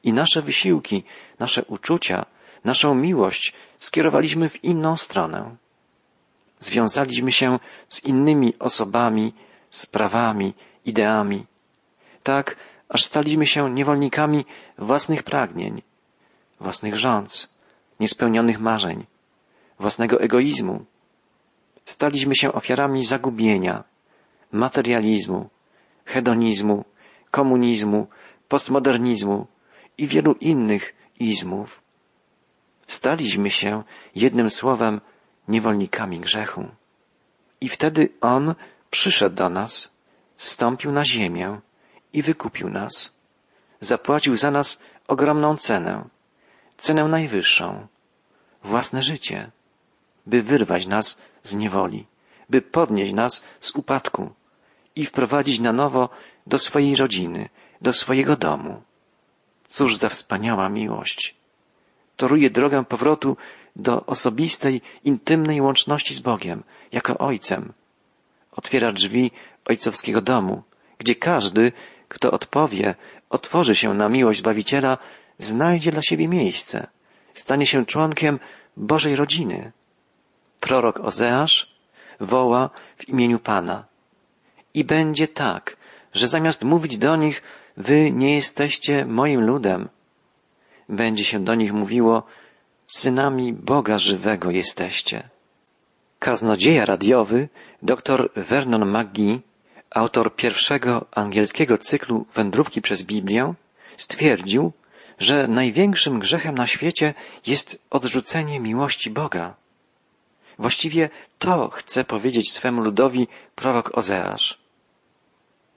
I 0.03 0.13
nasze 0.13 0.43
wysiłki, 0.43 1.05
nasze 1.39 1.65
uczucia, 1.65 2.27
naszą 2.65 2.95
miłość 2.95 3.53
skierowaliśmy 3.79 4.49
w 4.49 4.65
inną 4.65 4.97
stronę. 4.97 5.57
Związaliśmy 6.59 7.33
się 7.33 7.59
z 7.89 8.05
innymi 8.05 8.59
osobami, 8.59 9.35
sprawami, 9.71 10.55
ideami. 10.85 11.47
Tak, 12.23 12.57
aż 12.89 13.05
staliśmy 13.05 13.47
się 13.47 13.71
niewolnikami 13.71 14.47
własnych 14.79 15.23
pragnień, 15.23 15.83
własnych 16.61 16.97
rządz, 16.97 17.55
niespełnionych 18.01 18.61
marzeń, 18.61 19.07
własnego 19.79 20.21
egoizmu. 20.21 20.85
Staliśmy 21.87 22.35
się 22.37 22.53
ofiarami 22.53 23.05
zagubienia, 23.05 23.85
materializmu, 24.53 25.49
hedonizmu, 26.05 26.85
komunizmu, 27.31 28.07
postmodernizmu 28.49 29.47
i 29.99 30.07
wielu 30.07 30.33
innych 30.33 30.95
izmów. 31.21 31.81
Staliśmy 32.87 33.51
się, 33.51 33.83
jednym 34.15 34.51
słowem, 34.51 35.01
niewolnikami 35.49 36.21
grzechu. 36.21 36.65
I 37.61 37.69
wtedy 37.69 38.09
On 38.21 38.55
przyszedł 38.91 39.37
do 39.37 39.49
nas, 39.49 39.93
stąpił 40.37 40.93
na 40.93 41.05
ziemię 41.05 41.61
i 42.13 42.23
wykupił 42.23 42.69
nas. 42.71 43.19
Zapłacił 43.81 44.37
za 44.37 44.51
nas 44.51 44.83
ogromną 45.09 45.57
cenę, 45.57 46.05
cenę 46.77 47.05
najwyższą, 47.05 47.87
własne 48.63 49.03
życie, 49.03 49.51
by 50.27 50.43
wyrwać 50.43 50.87
nas 50.87 51.19
z 51.47 51.55
niewoli, 51.55 52.07
by 52.51 52.63
podnieść 52.63 53.13
nas 53.13 53.45
z 53.61 53.71
upadku 53.75 54.31
i 54.97 55.07
wprowadzić 55.07 55.61
na 55.61 55.73
nowo 55.73 56.09
do 56.47 56.59
swojej 56.59 56.97
rodziny, 56.97 57.49
do 57.81 57.93
swojego 57.93 58.37
domu. 58.37 58.83
Cóż 59.65 59.97
za 59.97 60.09
wspaniała 60.09 60.69
miłość! 60.69 61.35
Toruje 62.17 62.51
drogę 62.51 62.85
powrotu 62.85 63.37
do 63.77 64.07
osobistej, 64.07 64.83
intymnej 65.05 65.61
łączności 65.61 66.15
z 66.15 66.21
Bogiem, 66.21 66.63
jako 66.93 67.19
Ojcem. 67.19 67.73
Otwiera 68.53 68.93
drzwi 68.93 69.31
ojcowskiego 69.65 70.21
domu, 70.21 70.63
gdzie 70.99 71.15
każdy, 71.15 71.73
kto 72.09 72.31
odpowie, 72.31 72.95
otworzy 73.31 73.75
się 73.75 73.95
na 73.95 74.09
miłość 74.09 74.39
Zbawiciela, 74.39 74.99
znajdzie 75.39 75.91
dla 75.91 76.03
siebie 76.03 76.29
miejsce, 76.29 76.87
stanie 77.35 77.67
się 77.67 77.87
członkiem 77.87 78.39
Bożej 78.77 79.17
rodziny. 79.17 79.73
Prorok 80.61 81.01
Ozeasz 81.01 81.77
woła 82.21 82.71
w 82.97 83.09
imieniu 83.09 83.39
Pana. 83.39 83.85
I 84.75 84.85
będzie 84.85 85.29
tak, 85.29 85.77
że 86.15 86.29
zamiast 86.29 86.65
mówić 86.65 86.99
do 86.99 87.17
nich, 87.17 87.43
wy 87.77 88.11
nie 88.11 88.35
jesteście 88.35 89.07
moim 89.07 89.41
ludem, 89.41 89.89
będzie 90.89 91.25
się 91.25 91.45
do 91.45 91.55
nich 91.55 91.73
mówiło, 91.73 92.23
synami 92.87 93.53
Boga 93.53 93.99
żywego 93.99 94.51
jesteście. 94.51 95.29
Kaznodzieja 96.19 96.85
radiowy 96.85 97.49
dr 97.83 98.31
Vernon 98.37 98.85
McGee, 98.85 99.41
autor 99.91 100.37
pierwszego 100.37 101.07
angielskiego 101.11 101.79
cyklu 101.79 102.27
Wędrówki 102.35 102.83
przez 102.83 103.03
Biblię, 103.03 103.55
stwierdził, 103.97 104.73
że 105.19 105.49
największym 105.49 106.19
grzechem 106.19 106.55
na 106.55 106.67
świecie 106.67 107.15
jest 107.47 107.79
odrzucenie 107.91 108.61
miłości 108.61 109.11
Boga. 109.11 109.55
Właściwie 110.59 111.11
to 111.39 111.69
chce 111.69 112.05
powiedzieć 112.05 112.53
swemu 112.53 112.83
ludowi 112.83 113.29
prorok 113.55 113.99
Ozeasz. 113.99 114.59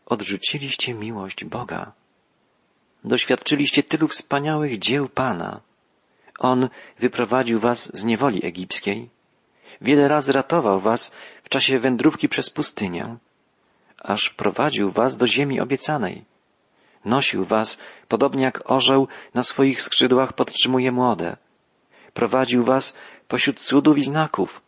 Odrzuciliście 0.05 0.93
miłość 0.93 1.45
Boga. 1.45 1.91
Doświadczyliście 3.03 3.83
tylu 3.83 4.07
wspaniałych 4.07 4.79
dzieł 4.79 5.09
Pana. 5.09 5.61
On 6.39 6.69
wyprowadził 6.99 7.59
was 7.59 7.97
z 7.97 8.05
niewoli 8.05 8.45
egipskiej. 8.45 9.09
Wiele 9.81 10.07
razy 10.07 10.31
ratował 10.31 10.79
was 10.79 11.11
w 11.43 11.49
czasie 11.49 11.79
wędrówki 11.79 12.29
przez 12.29 12.49
pustynię, 12.49 13.17
aż 14.03 14.29
prowadził 14.29 14.91
was 14.91 15.17
do 15.17 15.27
ziemi 15.27 15.59
obiecanej. 15.59 16.25
Nosił 17.05 17.45
was, 17.45 17.79
podobnie 18.07 18.43
jak 18.43 18.71
orzeł 18.71 19.07
na 19.33 19.43
swoich 19.43 19.81
skrzydłach 19.81 20.33
podtrzymuje 20.33 20.91
młode. 20.91 21.37
Prowadził 22.13 22.63
was 22.63 22.95
pośród 23.27 23.59
cudów 23.59 23.97
i 23.97 24.03
znaków, 24.03 24.61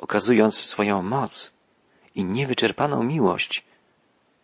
okazując 0.00 0.56
swoją 0.56 1.02
moc 1.02 1.52
i 2.14 2.24
niewyczerpaną 2.24 3.02
miłość, 3.02 3.64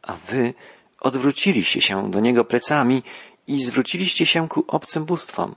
a 0.02 0.12
wy 0.12 0.54
odwróciliście 1.00 1.80
się 1.80 2.10
do 2.10 2.20
Niego 2.20 2.44
plecami 2.44 3.02
i 3.46 3.60
zwróciliście 3.60 4.26
się 4.26 4.48
ku 4.48 4.64
obcym 4.68 5.04
bóstwom. 5.04 5.54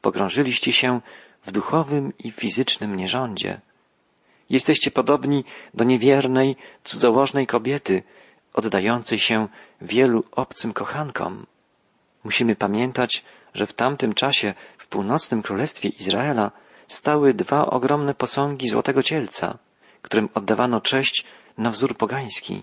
Pogrążyliście 0.00 0.72
się 0.72 1.00
w 1.46 1.52
duchowym 1.52 2.12
i 2.18 2.30
fizycznym 2.30 2.96
nierządzie. 2.96 3.60
Jesteście 4.50 4.90
podobni 4.90 5.44
do 5.74 5.84
niewiernej, 5.84 6.56
cudzołożnej 6.84 7.46
kobiety, 7.46 8.02
oddającej 8.52 9.18
się 9.18 9.48
wielu 9.80 10.24
obcym 10.32 10.72
kochankom. 10.72 11.46
Musimy 12.24 12.56
pamiętać, 12.56 13.24
że 13.54 13.66
w 13.66 13.72
tamtym 13.72 14.14
czasie 14.14 14.54
w 14.78 14.86
północnym 14.86 15.42
królestwie 15.42 15.88
Izraela 15.88 16.50
stały 16.88 17.34
dwa 17.34 17.66
ogromne 17.66 18.14
posągi 18.14 18.68
złotego 18.68 19.02
cielca, 19.02 19.58
którym 20.02 20.28
oddawano 20.34 20.80
cześć 20.80 21.24
na 21.58 21.70
wzór 21.70 21.96
pogański. 21.96 22.62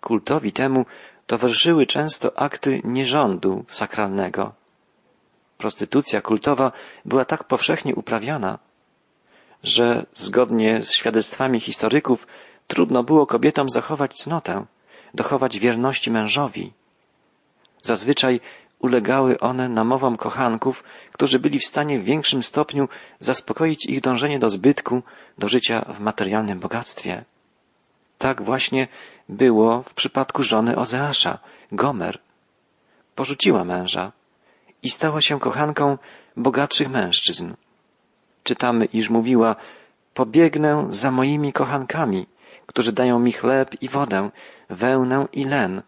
Kultowi 0.00 0.52
temu 0.52 0.86
towarzyszyły 1.26 1.86
często 1.86 2.38
akty 2.38 2.80
nierządu 2.84 3.64
sakralnego. 3.68 4.52
Prostytucja 5.58 6.20
kultowa 6.20 6.72
była 7.04 7.24
tak 7.24 7.44
powszechnie 7.44 7.94
uprawiana, 7.94 8.58
że 9.62 10.06
zgodnie 10.14 10.82
z 10.82 10.92
świadectwami 10.92 11.60
historyków 11.60 12.26
trudno 12.66 13.02
było 13.02 13.26
kobietom 13.26 13.68
zachować 13.68 14.14
cnotę, 14.14 14.66
dochować 15.14 15.58
wierności 15.58 16.10
mężowi. 16.10 16.72
Zazwyczaj 17.82 18.40
ulegały 18.86 19.38
one 19.50 19.68
namowom 19.68 20.16
kochanków, 20.16 20.84
którzy 21.12 21.38
byli 21.38 21.58
w 21.58 21.66
stanie 21.72 22.00
w 22.00 22.04
większym 22.04 22.42
stopniu 22.42 22.88
zaspokoić 23.20 23.86
ich 23.86 24.00
dążenie 24.00 24.38
do 24.38 24.50
zbytku, 24.50 25.02
do 25.38 25.48
życia 25.48 25.76
w 25.96 26.00
materialnym 26.00 26.58
bogactwie. 26.58 27.24
Tak 28.18 28.42
właśnie 28.42 28.88
było 29.28 29.82
w 29.82 29.94
przypadku 29.94 30.42
żony 30.42 30.76
Ozeasza, 30.76 31.38
Gomer. 31.72 32.18
Porzuciła 33.14 33.64
męża 33.64 34.12
i 34.82 34.88
stała 34.90 35.20
się 35.20 35.40
kochanką 35.40 35.98
bogatszych 36.36 36.88
mężczyzn. 36.88 37.54
Czytamy, 38.42 38.84
iż 38.84 39.10
mówiła, 39.10 39.56
pobiegnę 40.14 40.86
za 40.88 41.10
moimi 41.10 41.52
kochankami, 41.52 42.26
którzy 42.66 42.92
dają 42.92 43.18
mi 43.18 43.32
chleb 43.32 43.82
i 43.82 43.88
wodę, 43.88 44.30
wełnę 44.70 45.26
i 45.32 45.44
len, 45.44 45.82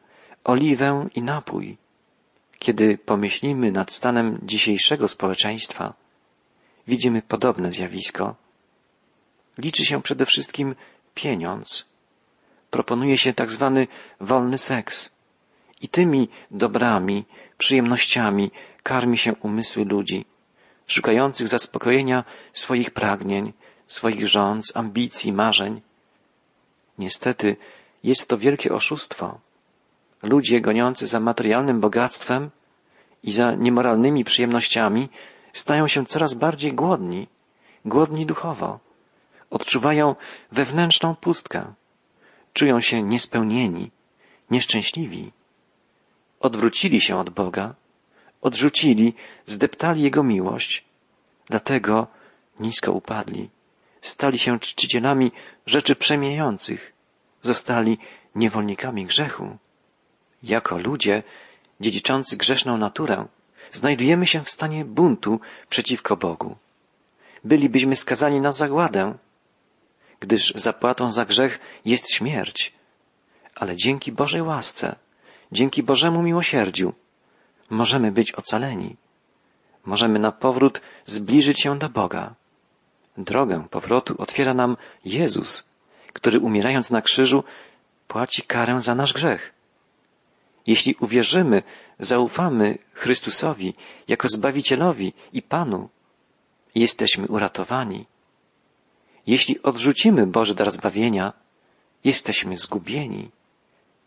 oliwę 0.44 1.06
i 1.14 1.22
napój. 1.22 1.78
Kiedy 2.58 2.98
pomyślimy 2.98 3.72
nad 3.72 3.92
stanem 3.92 4.38
dzisiejszego 4.42 5.08
społeczeństwa, 5.08 5.94
widzimy 6.86 7.22
podobne 7.22 7.72
zjawisko. 7.72 8.34
Liczy 9.58 9.84
się 9.84 10.02
przede 10.02 10.26
wszystkim 10.26 10.74
pieniądz. 11.14 11.88
Proponuje 12.70 13.18
się 13.18 13.32
tak 13.32 13.50
zwany 13.50 13.86
wolny 14.20 14.58
seks. 14.58 15.18
I 15.80 15.88
tymi 15.88 16.28
dobrami, 16.50 17.24
przyjemnościami 17.58 18.50
karmi 18.82 19.18
się 19.18 19.34
umysły 19.34 19.84
ludzi, 19.84 20.24
szukających 20.86 21.48
zaspokojenia 21.48 22.24
swoich 22.52 22.90
pragnień, 22.90 23.52
swoich 23.86 24.28
rządz, 24.28 24.76
ambicji, 24.76 25.32
marzeń. 25.32 25.80
Niestety 26.98 27.56
jest 28.02 28.28
to 28.28 28.38
wielkie 28.38 28.74
oszustwo. 28.74 29.40
Ludzie 30.22 30.60
goniący 30.60 31.06
za 31.06 31.20
materialnym 31.20 31.80
bogactwem 31.80 32.50
i 33.22 33.32
za 33.32 33.54
niemoralnymi 33.54 34.24
przyjemnościami 34.24 35.08
stają 35.52 35.86
się 35.86 36.06
coraz 36.06 36.34
bardziej 36.34 36.72
głodni, 36.72 37.28
głodni 37.84 38.26
duchowo. 38.26 38.78
Odczuwają 39.50 40.16
wewnętrzną 40.52 41.14
pustkę. 41.14 41.74
Czują 42.52 42.80
się 42.80 43.02
niespełnieni, 43.02 43.90
nieszczęśliwi. 44.50 45.32
Odwrócili 46.40 47.00
się 47.00 47.16
od 47.16 47.30
Boga, 47.30 47.74
odrzucili, 48.40 49.14
zdeptali 49.46 50.02
Jego 50.02 50.22
miłość, 50.22 50.84
dlatego 51.46 52.06
nisko 52.60 52.92
upadli. 52.92 53.50
Stali 54.00 54.38
się 54.38 54.58
czcicielami 54.60 55.32
rzeczy 55.66 55.96
przemijających, 55.96 56.92
zostali 57.42 57.98
niewolnikami 58.34 59.06
grzechu. 59.06 59.58
Jako 60.42 60.78
ludzie, 60.78 61.22
dziedziczący 61.80 62.36
grzeszną 62.36 62.76
naturę, 62.76 63.26
znajdujemy 63.70 64.26
się 64.26 64.44
w 64.44 64.50
stanie 64.50 64.84
buntu 64.84 65.40
przeciwko 65.68 66.16
Bogu. 66.16 66.56
Bylibyśmy 67.44 67.96
skazani 67.96 68.40
na 68.40 68.52
zagładę, 68.52 69.14
gdyż 70.20 70.52
zapłatą 70.54 71.10
za 71.10 71.24
grzech 71.24 71.58
jest 71.84 72.10
śmierć. 72.10 72.72
Ale 73.54 73.76
dzięki 73.76 74.12
Bożej 74.12 74.42
łasce, 74.42 74.96
dzięki 75.52 75.82
Bożemu 75.82 76.22
miłosierdziu, 76.22 76.92
możemy 77.70 78.12
być 78.12 78.32
ocaleni. 78.32 78.96
Możemy 79.86 80.18
na 80.18 80.32
powrót 80.32 80.80
zbliżyć 81.06 81.60
się 81.60 81.78
do 81.78 81.88
Boga. 81.88 82.34
Drogę 83.18 83.66
powrotu 83.70 84.14
otwiera 84.18 84.54
nam 84.54 84.76
Jezus, 85.04 85.66
który 86.12 86.40
umierając 86.40 86.90
na 86.90 87.02
krzyżu 87.02 87.44
płaci 88.08 88.42
karę 88.42 88.80
za 88.80 88.94
nasz 88.94 89.12
grzech. 89.12 89.57
Jeśli 90.68 90.94
uwierzymy, 91.00 91.62
zaufamy 91.98 92.78
Chrystusowi 92.92 93.74
jako 94.08 94.28
Zbawicielowi 94.28 95.12
i 95.32 95.42
Panu, 95.42 95.88
jesteśmy 96.74 97.26
uratowani. 97.26 98.06
Jeśli 99.26 99.62
odrzucimy 99.62 100.26
Boży 100.26 100.54
dar 100.54 100.70
zbawienia, 100.70 101.32
jesteśmy 102.04 102.56
zgubieni. 102.56 103.30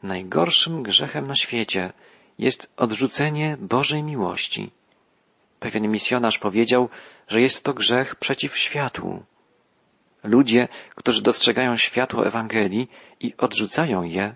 Najgorszym 0.04 0.84
grzechem 0.84 1.28
na 1.28 1.36
świecie 1.36 1.94
jest 2.38 2.72
odrzucenie 2.78 3.58
Bożej 3.60 4.04
miłości. 4.04 4.72
Pewien 5.60 5.92
misjonarz 5.92 6.40
powiedział, 6.40 6.90
że 7.28 7.42
jest 7.42 7.64
to 7.64 7.74
grzech 7.74 8.16
przeciw 8.16 8.58
światłu. 8.58 9.24
Ludzie, 10.24 10.68
którzy 10.96 11.22
dostrzegają 11.22 11.76
światło 11.78 12.26
Ewangelii 12.26 12.90
i 13.20 13.34
odrzucają 13.38 14.04
je, 14.04 14.36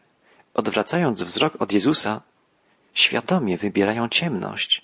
odwracając 0.56 1.24
wzrok 1.24 1.62
od 1.62 1.72
Jezusa, 1.72 2.22
świadomie 2.94 3.58
wybierają 3.58 4.10
ciemność. 4.10 4.82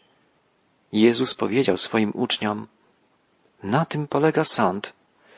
Jezus 0.91 1.35
powiedział 1.35 1.77
swoim 1.77 2.11
uczniom, 2.15 2.67
na 3.63 3.85
tym 3.85 4.07
polega 4.07 4.43
sąd, 4.43 4.93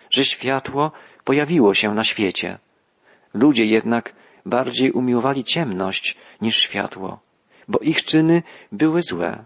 że 0.09 0.25
światło 0.25 0.91
pojawiło 1.23 1.73
się 1.73 1.93
na 1.93 2.03
świecie. 2.03 2.59
Ludzie 3.33 3.65
jednak 3.65 4.13
bardziej 4.45 4.91
umiłowali 4.91 5.43
ciemność 5.43 6.17
niż 6.41 6.57
światło, 6.57 7.19
bo 7.67 7.79
ich 7.79 8.03
czyny 8.03 8.43
były 8.71 9.01
złe. 9.01 9.45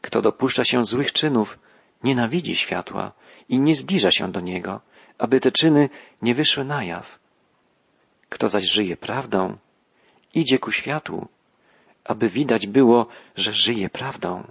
Kto 0.00 0.22
dopuszcza 0.22 0.64
się 0.64 0.84
złych 0.84 1.12
czynów, 1.12 1.58
nienawidzi 2.04 2.56
światła 2.56 3.12
i 3.48 3.60
nie 3.60 3.74
zbliża 3.74 4.10
się 4.10 4.32
do 4.32 4.40
niego, 4.40 4.80
aby 5.18 5.40
te 5.40 5.52
czyny 5.52 5.88
nie 6.22 6.34
wyszły 6.34 6.64
na 6.64 6.84
jaw. 6.84 7.21
Kto 8.32 8.48
zaś 8.48 8.64
żyje 8.64 8.96
prawdą, 8.96 9.56
idzie 10.34 10.58
ku 10.58 10.72
światłu, 10.72 11.28
aby 12.04 12.28
widać 12.28 12.66
było, 12.66 13.06
że 13.36 13.52
żyje 13.52 13.90
prawdą. 13.90 14.44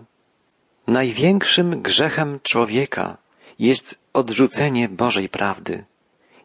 Największym 0.87 1.81
grzechem 1.81 2.39
człowieka 2.43 3.17
jest 3.59 3.99
odrzucenie 4.13 4.89
Bożej 4.89 5.29
prawdy, 5.29 5.85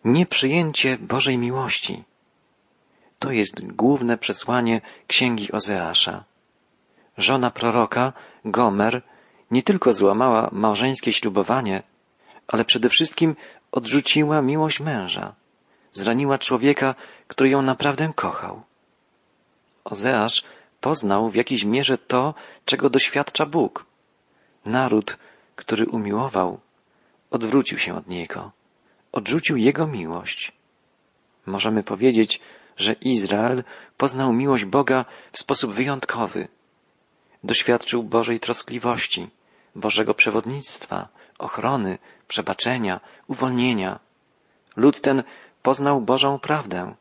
nieprzyjęcie 0.04 0.98
Bożej 0.98 1.38
miłości. 1.38 2.04
To 3.18 3.30
jest 3.32 3.72
główne 3.72 4.18
przesłanie 4.18 4.80
księgi 5.06 5.52
Ozeasza. 5.52 6.24
Żona 7.18 7.50
proroka, 7.50 8.12
Gomer, 8.44 9.02
nie 9.50 9.62
tylko 9.62 9.92
złamała 9.92 10.48
małżeńskie 10.52 11.12
ślubowanie, 11.12 11.82
ale 12.48 12.64
przede 12.64 12.88
wszystkim 12.88 13.36
odrzuciła 13.72 14.42
miłość 14.42 14.80
męża. 14.80 15.34
Zraniła 15.96 16.38
człowieka, 16.38 16.94
który 17.26 17.48
ją 17.50 17.62
naprawdę 17.62 18.12
kochał. 18.14 18.62
Ozeasz 19.84 20.44
poznał 20.80 21.30
w 21.30 21.34
jakiejś 21.34 21.64
mierze 21.64 21.98
to, 21.98 22.34
czego 22.64 22.90
doświadcza 22.90 23.46
Bóg. 23.46 23.86
Naród, 24.64 25.18
który 25.56 25.86
umiłował, 25.86 26.60
odwrócił 27.30 27.78
się 27.78 27.94
od 27.94 28.06
Niego, 28.06 28.52
odrzucił 29.12 29.56
Jego 29.56 29.86
miłość. 29.86 30.52
Możemy 31.46 31.82
powiedzieć, 31.82 32.40
że 32.76 32.92
Izrael 32.92 33.64
poznał 33.96 34.32
miłość 34.32 34.64
Boga 34.64 35.04
w 35.32 35.38
sposób 35.38 35.72
wyjątkowy. 35.72 36.48
Doświadczył 37.44 38.02
Bożej 38.02 38.40
troskliwości, 38.40 39.30
Bożego 39.74 40.14
przewodnictwa, 40.14 41.08
ochrony, 41.38 41.98
przebaczenia, 42.28 43.00
uwolnienia. 43.26 43.98
Lud 44.76 45.00
ten 45.00 45.22
poznał 45.66 46.00
Bożą 46.00 46.38
prawdę. 46.38 46.94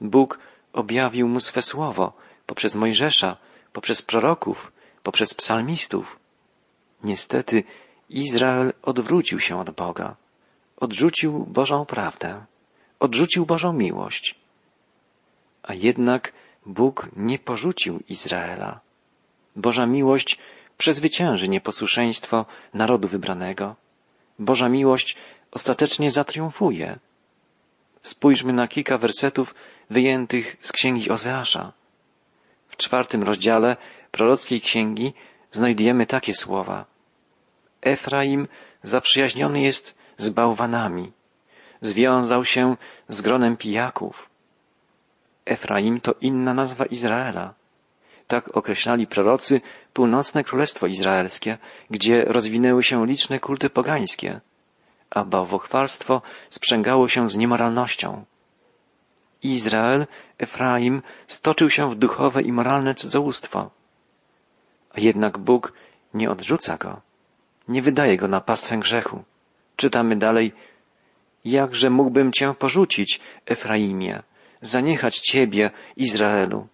Bóg 0.00 0.38
objawił 0.72 1.28
mu 1.28 1.40
swe 1.40 1.62
słowo 1.62 2.12
poprzez 2.46 2.74
Mojżesza, 2.74 3.36
poprzez 3.72 4.02
proroków, 4.02 4.72
poprzez 5.02 5.34
psalmistów. 5.34 6.18
Niestety 7.04 7.56
Izrael 8.10 8.72
odwrócił 8.82 9.40
się 9.40 9.60
od 9.60 9.70
Boga, 9.70 10.16
odrzucił 10.76 11.46
Bożą 11.46 11.86
prawdę, 11.86 12.44
odrzucił 13.00 13.46
Bożą 13.46 13.72
miłość. 13.72 14.34
A 15.62 15.74
jednak 15.74 16.32
Bóg 16.66 17.08
nie 17.16 17.38
porzucił 17.38 18.02
Izraela. 18.08 18.80
Boża 19.56 19.86
miłość 19.86 20.38
przezwycięży 20.78 21.48
nieposłuszeństwo 21.48 22.46
narodu 22.74 23.08
wybranego. 23.08 23.76
Boża 24.38 24.68
miłość 24.68 25.16
ostatecznie 25.50 26.10
zatriumfuje. 26.10 26.98
Spójrzmy 28.08 28.52
na 28.52 28.68
kilka 28.68 28.98
wersetów 28.98 29.54
wyjętych 29.90 30.56
z 30.60 30.72
księgi 30.72 31.10
Ozeasza. 31.10 31.72
W 32.66 32.76
czwartym 32.76 33.22
rozdziale 33.22 33.76
prorockiej 34.10 34.60
księgi 34.60 35.12
znajdujemy 35.52 36.06
takie 36.06 36.34
słowa. 36.34 36.84
Efraim 37.82 38.48
zaprzyjaźniony 38.82 39.60
jest 39.60 39.98
z 40.16 40.28
bałwanami, 40.28 41.12
związał 41.80 42.44
się 42.44 42.76
z 43.08 43.20
gronem 43.20 43.56
pijaków. 43.56 44.30
Efraim 45.46 46.00
to 46.00 46.14
inna 46.20 46.54
nazwa 46.54 46.84
Izraela. 46.86 47.54
Tak 48.26 48.56
określali 48.56 49.06
prorocy 49.06 49.60
północne 49.92 50.44
królestwo 50.44 50.86
izraelskie, 50.86 51.58
gdzie 51.90 52.24
rozwinęły 52.24 52.82
się 52.82 53.06
liczne 53.06 53.40
kulty 53.40 53.70
pogańskie, 53.70 54.40
a 55.10 55.24
bałwochwalstwo 55.24 56.22
sprzęgało 56.50 57.08
się 57.08 57.28
z 57.28 57.36
niemoralnością. 57.36 58.24
Izrael, 59.42 60.06
Efraim 60.38 61.02
stoczył 61.26 61.70
się 61.70 61.90
w 61.90 61.94
duchowe 61.94 62.42
i 62.42 62.52
moralne 62.52 62.94
cudzołóstwo. 62.94 63.70
A 64.90 65.00
jednak 65.00 65.38
Bóg 65.38 65.72
nie 66.14 66.30
odrzuca 66.30 66.76
go, 66.76 67.00
nie 67.68 67.82
wydaje 67.82 68.16
go 68.16 68.28
na 68.28 68.40
pastwę 68.40 68.78
grzechu. 68.78 69.24
Czytamy 69.76 70.16
dalej, 70.16 70.52
jakże 71.44 71.90
mógłbym 71.90 72.32
cię 72.32 72.54
porzucić, 72.54 73.20
Efraimie, 73.46 74.22
zaniechać 74.60 75.18
ciebie, 75.18 75.70
Izraelu. 75.96 76.66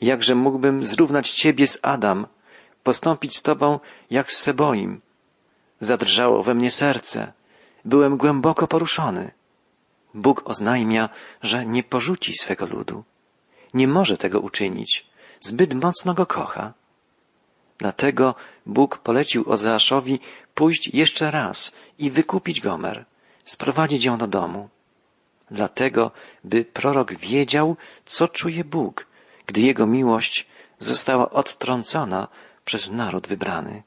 Jakże 0.00 0.34
mógłbym 0.34 0.84
zrównać 0.84 1.30
ciebie 1.30 1.66
z 1.66 1.78
Adam, 1.82 2.26
postąpić 2.82 3.36
z 3.36 3.42
tobą 3.42 3.80
jak 4.10 4.32
z 4.32 4.36
Seboim. 4.36 5.00
Zadrżało 5.80 6.42
we 6.42 6.54
mnie 6.54 6.70
serce, 6.70 7.32
byłem 7.84 8.16
głęboko 8.16 8.66
poruszony. 8.66 9.30
Bóg 10.14 10.42
oznajmia, 10.44 11.08
że 11.42 11.66
nie 11.66 11.82
porzuci 11.82 12.34
swego 12.34 12.66
ludu. 12.66 13.04
Nie 13.74 13.88
może 13.88 14.16
tego 14.16 14.40
uczynić. 14.40 15.06
Zbyt 15.40 15.74
mocno 15.74 16.14
go 16.14 16.26
kocha. 16.26 16.72
Dlatego 17.78 18.34
Bóg 18.66 18.98
polecił 18.98 19.44
Ozeaszowi 19.50 20.20
pójść 20.54 20.94
jeszcze 20.94 21.30
raz 21.30 21.74
i 21.98 22.10
wykupić 22.10 22.60
Gomer, 22.60 23.04
sprowadzić 23.44 24.04
ją 24.04 24.18
do 24.18 24.26
domu. 24.26 24.68
Dlatego, 25.50 26.10
by 26.44 26.64
prorok 26.64 27.14
wiedział, 27.14 27.76
co 28.04 28.28
czuje 28.28 28.64
Bóg, 28.64 29.06
gdy 29.46 29.60
jego 29.60 29.86
miłość 29.86 30.46
została 30.78 31.30
odtrącona 31.30 32.28
przez 32.64 32.90
naród 32.90 33.26
wybrany. 33.26 33.82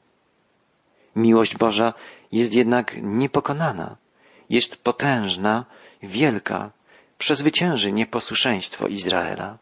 Miłość 1.18 1.56
Boża 1.56 1.94
jest 2.32 2.54
jednak 2.54 2.96
niepokonana, 3.02 3.96
jest 4.50 4.82
potężna, 4.82 5.64
wielka, 6.02 6.70
przezwycięży 7.18 7.92
nieposłuszeństwo 7.92 8.86
Izraela. 8.86 9.58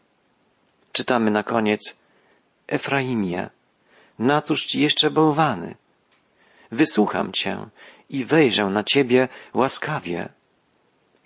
Czytamy 0.91 1.31
na 1.31 1.43
koniec 1.43 1.99
Efraimie, 2.67 3.49
na 4.19 4.41
cóż 4.41 4.65
ci 4.65 4.81
jeszcze 4.81 5.11
bałwany? 5.11 5.75
Wysłucham 6.71 7.31
cię 7.31 7.65
i 8.09 8.25
wejrzę 8.25 8.65
na 8.65 8.83
ciebie 8.83 9.27
łaskawie. 9.53 10.29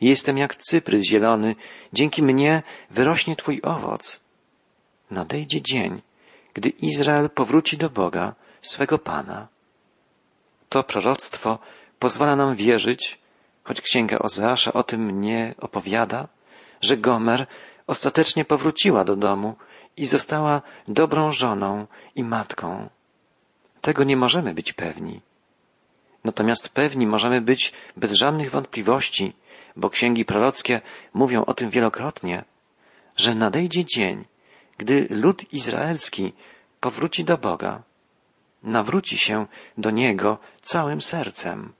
Jestem 0.01 0.37
jak 0.37 0.55
cyprys 0.55 1.03
zielony, 1.03 1.55
dzięki 1.93 2.23
mnie 2.23 2.63
wyrośnie 2.89 3.35
twój 3.35 3.61
owoc. 3.63 4.23
Nadejdzie 5.11 5.61
dzień, 5.61 6.01
gdy 6.53 6.69
Izrael 6.69 7.29
powróci 7.29 7.77
do 7.77 7.89
Boga, 7.89 8.35
swego 8.61 8.97
Pana. 8.97 9.47
To 10.71 10.84
proroctwo 10.84 11.60
pozwala 11.99 12.36
nam 12.36 12.55
wierzyć, 12.55 13.19
choć 13.63 13.81
księga 13.81 14.19
Ozeasza 14.19 14.73
o 14.73 14.84
tym 14.84 15.21
nie 15.21 15.55
opowiada, 15.57 16.27
że 16.81 16.97
Gomer 16.97 17.47
ostatecznie 17.88 18.45
powróciła 18.45 19.03
do 19.03 19.15
domu 19.15 19.55
i 19.97 20.05
została 20.05 20.62
dobrą 20.88 21.31
żoną 21.31 21.88
i 22.15 22.23
matką. 22.23 22.89
Tego 23.81 24.03
nie 24.03 24.15
możemy 24.15 24.53
być 24.53 24.73
pewni. 24.73 25.21
Natomiast 26.23 26.69
pewni 26.69 27.07
możemy 27.07 27.41
być 27.41 27.73
bez 27.97 28.12
żadnych 28.12 28.51
wątpliwości, 28.51 29.34
bo 29.75 29.89
księgi 29.89 30.25
prorockie 30.25 30.81
mówią 31.13 31.45
o 31.45 31.53
tym 31.53 31.69
wielokrotnie, 31.69 32.43
że 33.15 33.36
nadejdzie 33.36 33.86
dzień, 33.86 34.25
gdy 34.77 35.07
lud 35.10 35.53
izraelski 35.53 36.34
powróci 36.79 37.23
do 37.23 37.38
Boga, 37.38 37.84
nawróci 38.63 39.17
się 39.17 39.45
do 39.78 39.91
Niego 39.91 40.38
całym 40.62 41.02
sercem. 41.02 41.74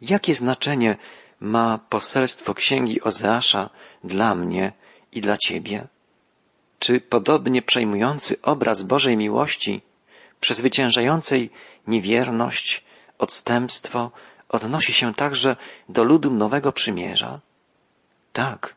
Jakie 0.00 0.34
znaczenie 0.34 0.96
ma 1.40 1.78
poselstwo 1.78 2.54
księgi 2.54 3.02
Ozeasza 3.02 3.70
dla 4.04 4.34
mnie 4.34 4.72
i 5.12 5.20
dla 5.20 5.36
Ciebie? 5.36 5.86
Czy 6.78 7.00
podobnie 7.00 7.62
przejmujący 7.62 8.42
obraz 8.42 8.82
Bożej 8.82 9.16
miłości, 9.16 9.82
przezwyciężającej 10.40 11.50
niewierność, 11.86 12.84
odstępstwo, 13.18 14.10
odnosi 14.48 14.92
się 14.92 15.14
także 15.14 15.56
do 15.88 16.04
ludu 16.04 16.30
Nowego 16.30 16.72
Przymierza? 16.72 17.40
Tak. 18.32 18.74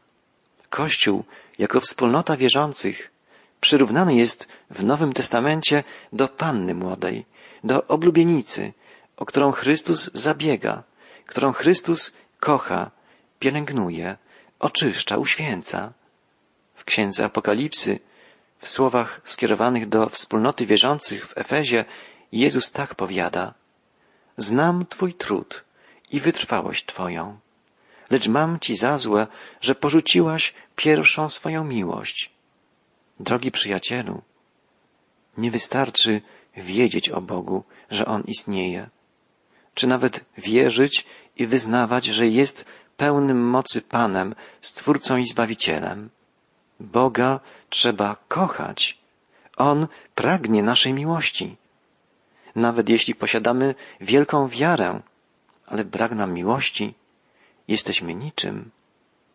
Kościół, 0.70 1.24
jako 1.60 1.80
wspólnota 1.80 2.38
wierzących, 2.38 3.12
przyrównany 3.62 4.16
jest 4.16 4.48
w 4.70 4.84
Nowym 4.84 5.14
Testamencie 5.14 5.84
do 6.14 6.28
Panny 6.28 6.76
Młodej, 6.76 7.26
do 7.64 7.88
oblubienicy, 7.88 8.74
o 9.18 9.26
którą 9.26 9.52
Chrystus 9.52 10.12
zabiega, 10.14 10.84
którą 11.26 11.54
Chrystus 11.54 12.16
kocha, 12.40 12.92
pielęgnuje, 13.40 14.18
oczyszcza, 14.60 15.18
uświęca. 15.18 15.94
W 16.76 16.86
księdze 16.86 17.26
Apokalipsy, 17.26 18.00
w 18.60 18.70
słowach 18.70 19.22
skierowanych 19.24 19.90
do 19.90 20.10
wspólnoty 20.10 20.66
wierzących 20.66 21.28
w 21.28 21.38
Efezie, 21.38 21.86
Jezus 22.32 22.72
tak 22.72 22.96
powiada: 22.96 23.54
Znam 24.38 24.86
Twój 24.86 25.14
trud 25.14 25.64
i 26.12 26.20
wytrwałość 26.20 26.86
Twoją, 26.86 27.40
lecz 28.10 28.28
mam 28.28 28.60
Ci 28.60 28.76
za 28.76 28.98
złe, 28.98 29.28
że 29.62 29.76
porzuciłaś 29.76 30.54
pierwszą 30.76 31.30
swoją 31.30 31.64
miłość. 31.64 32.35
Drogi 33.20 33.52
przyjacielu, 33.52 34.22
nie 35.38 35.52
wystarczy 35.52 36.22
wiedzieć 36.58 37.10
o 37.10 37.22
Bogu, 37.22 37.64
że 37.90 38.06
On 38.06 38.24
istnieje, 38.28 38.90
czy 39.74 39.88
nawet 39.88 40.26
wierzyć 40.38 41.06
i 41.38 41.48
wyznawać, 41.48 42.06
że 42.06 42.28
jest 42.28 42.66
pełnym 42.98 43.50
mocy 43.50 43.82
Panem, 43.82 44.36
Stwórcą 44.62 45.18
i 45.18 45.26
Zbawicielem. 45.26 46.10
Boga 46.80 47.40
trzeba 47.70 48.16
kochać. 48.28 48.98
On 49.58 49.88
pragnie 50.16 50.64
naszej 50.64 50.94
miłości. 50.94 51.58
Nawet 52.56 52.90
jeśli 52.90 53.16
posiadamy 53.16 53.76
wielką 54.02 54.48
wiarę, 54.48 55.02
ale 55.66 55.86
brak 55.86 56.12
nam 56.12 56.34
miłości, 56.34 56.94
jesteśmy 57.68 58.16
niczym. 58.16 58.72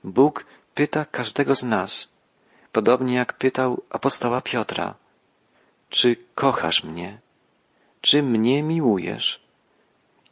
Bóg 0.05 0.47
pyta 0.75 1.05
każdego 1.05 1.55
z 1.55 1.65
nas, 1.65 2.09
podobnie 2.73 3.15
jak 3.15 3.33
pytał 3.33 3.83
apostoła 3.91 4.41
Piotra, 4.41 4.95
czy 5.89 6.17
kochasz 6.35 6.85
mnie? 6.85 7.19
Czy 8.01 8.23
mnie 8.23 8.63
miłujesz? 8.63 9.41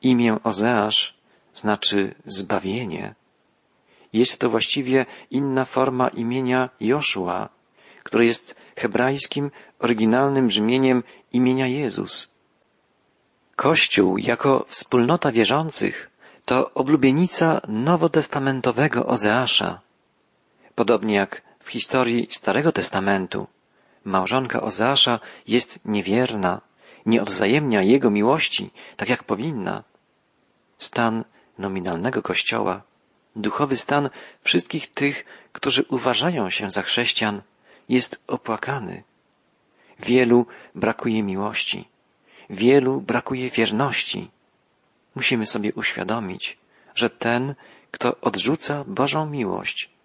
Imię 0.02 0.38
Ozeasz 0.44 1.14
znaczy 1.54 2.14
zbawienie. 2.26 3.14
Jest 4.12 4.40
to 4.40 4.50
właściwie 4.50 5.06
inna 5.30 5.64
forma 5.64 6.08
imienia 6.08 6.70
Joszua, 6.80 7.48
które 8.02 8.24
jest 8.24 8.56
hebrajskim, 8.76 9.50
oryginalnym 9.78 10.46
brzmieniem 10.46 11.02
imienia 11.32 11.66
Jezus. 11.66 12.30
Kościół 13.56 14.18
jako 14.18 14.64
wspólnota 14.68 15.32
wierzących 15.32 16.10
to 16.44 16.70
oblubienica 16.74 17.60
nowotestamentowego 17.68 19.06
Ozeasza. 19.06 19.80
Podobnie 20.74 21.14
jak 21.14 21.42
w 21.68 21.70
historii 21.70 22.26
Starego 22.30 22.72
Testamentu, 22.72 23.46
małżonka 24.04 24.60
Ozeasza 24.60 25.20
jest 25.46 25.78
niewierna, 25.84 26.60
nie 27.06 27.22
odwzajemnia 27.22 27.82
jego 27.82 28.10
miłości, 28.10 28.70
tak 28.96 29.08
jak 29.08 29.24
powinna. 29.24 29.84
Stan 30.78 31.24
nominalnego 31.58 32.22
Kościoła, 32.22 32.82
duchowy 33.36 33.76
stan 33.76 34.10
wszystkich 34.42 34.92
tych, 34.92 35.24
którzy 35.52 35.84
uważają 35.88 36.50
się 36.50 36.70
za 36.70 36.82
chrześcijan, 36.82 37.42
jest 37.88 38.22
opłakany. 38.26 39.02
Wielu 40.00 40.46
brakuje 40.74 41.22
miłości, 41.22 41.88
wielu 42.50 43.00
brakuje 43.00 43.50
wierności. 43.50 44.30
Musimy 45.14 45.46
sobie 45.46 45.72
uświadomić, 45.74 46.58
że 46.94 47.10
ten, 47.10 47.54
kto 47.90 48.20
odrzuca 48.20 48.84
Bożą 48.86 49.26
miłość, 49.26 49.97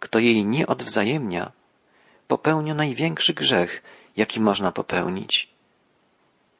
kto 0.00 0.18
jej 0.18 0.46
nie 0.46 0.66
odwzajemnia, 0.66 1.52
popełnia 2.28 2.74
największy 2.74 3.34
grzech, 3.34 3.82
jaki 4.16 4.40
można 4.40 4.72
popełnić. 4.72 5.48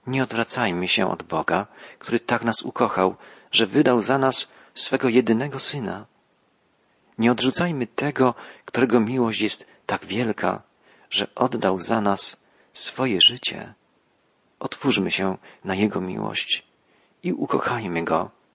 Nie 0.07 0.23
odwracajmy 0.23 0.89
się 0.89 1.11
od 1.11 1.23
Boga, 1.23 1.67
który 1.99 2.21
tak 2.21 2.45
nas 2.45 2.63
ukochał, 2.63 3.17
że 3.53 3.67
wydał 3.67 4.01
za 4.01 4.19
nas 4.19 4.49
swego 4.75 5.09
jedynego 5.09 5.59
Syna. 5.59 6.07
Nie 7.19 7.33
odrzucajmy 7.33 7.87
tego, 7.87 8.35
którego 8.65 9.01
miłość 9.01 9.41
jest 9.41 9.67
tak 9.87 10.07
wielka, 10.07 10.63
że 11.11 11.27
oddał 11.35 11.79
za 11.79 12.01
nas 12.01 12.45
swoje 12.73 13.21
życie. 13.21 13.75
Otwórzmy 14.61 15.11
się 15.11 15.37
na 15.65 15.75
Jego 15.75 16.01
miłość 16.01 16.67
i 17.23 17.33
ukochajmy 17.33 18.05
Go 18.05 18.38